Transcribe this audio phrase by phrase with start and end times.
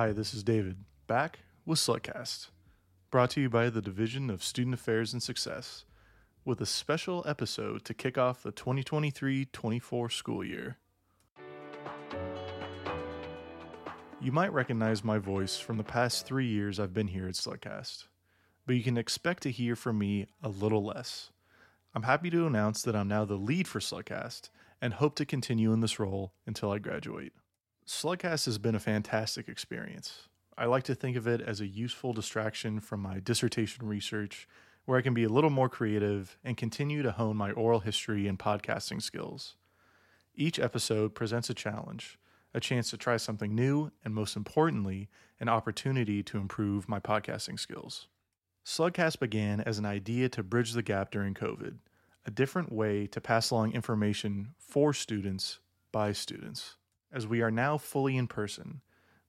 [0.00, 2.46] Hi, this is David, back with Slugcast,
[3.10, 5.84] brought to you by the Division of Student Affairs and Success,
[6.42, 10.78] with a special episode to kick off the 2023 24 school year.
[14.22, 18.06] You might recognize my voice from the past three years I've been here at Slugcast,
[18.64, 21.30] but you can expect to hear from me a little less.
[21.94, 24.48] I'm happy to announce that I'm now the lead for Slugcast
[24.80, 27.34] and hope to continue in this role until I graduate.
[27.90, 30.28] Slugcast has been a fantastic experience.
[30.56, 34.46] I like to think of it as a useful distraction from my dissertation research
[34.84, 38.28] where I can be a little more creative and continue to hone my oral history
[38.28, 39.56] and podcasting skills.
[40.36, 42.16] Each episode presents a challenge,
[42.54, 45.08] a chance to try something new, and most importantly,
[45.40, 48.06] an opportunity to improve my podcasting skills.
[48.64, 51.78] Slugcast began as an idea to bridge the gap during COVID,
[52.24, 55.58] a different way to pass along information for students
[55.90, 56.76] by students.
[57.12, 58.82] As we are now fully in person,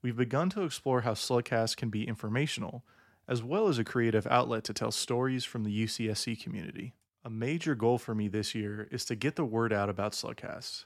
[0.03, 2.83] we've begun to explore how Slugcast can be informational,
[3.27, 6.93] as well as a creative outlet to tell stories from the UCSC community.
[7.25, 10.85] A major goal for me this year is to get the word out about Slugcast.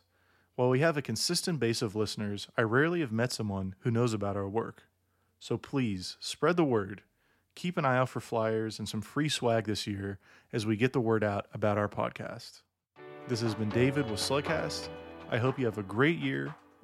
[0.56, 4.14] While we have a consistent base of listeners, I rarely have met someone who knows
[4.14, 4.84] about our work.
[5.38, 7.02] So please spread the word.
[7.56, 10.18] Keep an eye out for flyers and some free swag this year
[10.54, 12.62] as we get the word out about our podcast.
[13.28, 14.88] This has been David with Slugcast.
[15.30, 16.56] I hope you have a great year